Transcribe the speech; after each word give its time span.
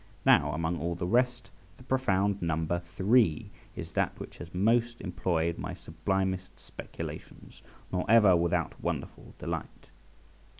Now, 0.25 0.51
among 0.53 0.79
all 0.79 0.95
the 0.95 1.05
rest, 1.05 1.51
the 1.77 1.83
profound 1.83 2.41
number 2.41 2.79
THREE 2.97 3.51
is 3.75 3.91
that 3.91 4.19
which 4.19 4.37
has 4.39 4.51
most 4.51 4.99
employed 4.99 5.59
my 5.59 5.75
sublimest 5.75 6.59
speculations, 6.59 7.61
nor 7.91 8.09
ever 8.09 8.35
without 8.35 8.81
wonderful 8.83 9.35
delight. 9.37 9.91